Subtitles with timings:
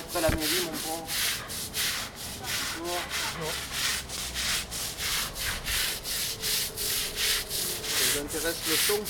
[0.00, 1.06] après la mairie, mon pauvre.
[2.78, 3.00] Bonjour.
[7.86, 9.00] Ça vous intéresse le son?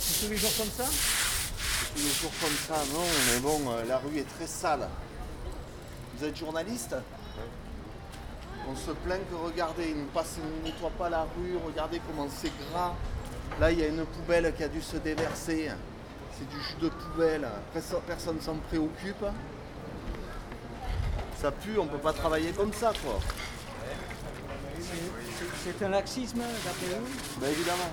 [0.00, 0.84] C'est tous les jours comme ça?
[1.94, 4.88] Tous les jours comme ça, non, mais bon, euh, la rue est très sale.
[6.16, 6.96] Vous êtes journaliste?
[8.70, 12.28] On se plaint que regardez, ils ne ils ne nettoient pas la rue, regardez comment
[12.30, 12.92] c'est gras.
[13.58, 15.70] Là, il y a une poubelle qui a dû se déverser.
[16.38, 17.48] C'est du jus de poubelle.
[17.72, 19.24] Perso- Personne s'en préoccupe.
[21.40, 23.18] Ça pue, on peut pas travailler comme ça, quoi.
[24.80, 27.40] C'est- C'est un laxisme, d'après vous?
[27.40, 27.90] Ben évidemment.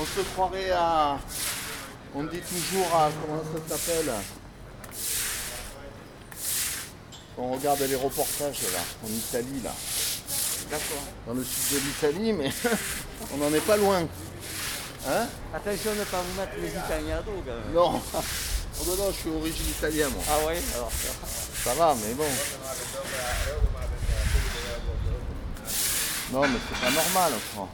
[0.00, 1.18] On se croirait à.
[2.14, 3.10] On dit toujours à.
[3.20, 4.12] Comment ça s'appelle?
[7.38, 9.72] On regarde les reportages là, en Italie là.
[10.70, 11.02] D'accord.
[11.26, 12.50] Dans le sud de l'Italie, mais
[13.34, 14.00] on n'en est pas loin.
[15.08, 17.74] Hein Attention de ne pas vous mettre les Italiens à dos, quand même.
[17.74, 18.00] Non.
[18.80, 20.22] Oh non, non, je suis origine italienne moi.
[20.28, 22.24] Ah ouais Alors, ça- Ça va, mais bon.
[26.32, 27.68] Non, mais c'est pas normal, quoi.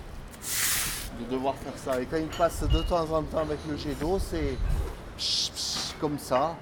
[1.21, 2.01] De devoir faire ça.
[2.01, 4.57] Et quand il passe de temps en temps avec le jet d'eau, c'est
[6.01, 6.57] comme ça.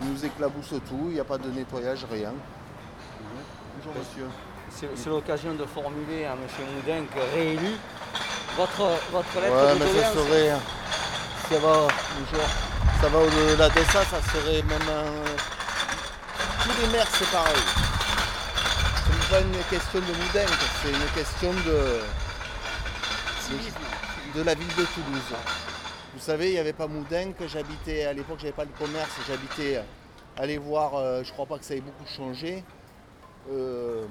[0.00, 2.32] Il nous éclabousse tout, il n'y a pas de nettoyage, rien.
[3.76, 4.26] Bonjour monsieur.
[4.94, 6.38] c'est l'occasion de formuler à M.
[6.74, 7.76] Moudin, que réélu,
[8.56, 10.50] votre, votre lettre Ouais, de mais ça serait.
[11.48, 11.88] Ça va,
[12.18, 12.46] bonjour.
[13.00, 15.24] Ça va au-delà de ça, ça serait même un.
[16.62, 17.54] Tous les maires, c'est pareil.
[19.06, 22.00] Ce n'est pas une question de Moudin, c'est une question de,
[24.38, 25.32] de la ville de Toulouse.
[26.16, 29.10] Vous savez, il n'y avait pas Moudin que j'habitais, à l'époque, j'avais pas le commerce,
[29.28, 29.82] j'habitais.
[30.38, 32.64] Allez voir, euh, je crois pas que ça ait beaucoup changé.
[33.52, 34.06] Euh,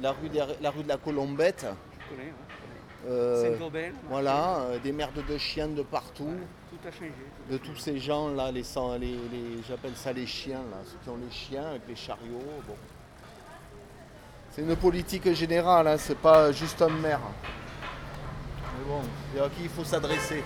[0.00, 1.66] la, rue des- la rue de la Colombette.
[1.66, 3.10] Je connais, ouais.
[3.10, 3.56] euh,
[4.08, 6.36] voilà, euh, des merdes de chiens de partout,
[6.70, 7.10] tout a changé.
[7.50, 10.96] de tous ces gens là, les, sans- les, les- j'appelle ça les chiens là, ceux
[11.02, 12.62] qui ont les chiens avec les chariots.
[12.68, 12.76] Bon.
[14.52, 17.20] C'est une politique générale, hein, c'est pas juste un maire.
[18.78, 20.44] Mais bon, à qui il faut s'adresser.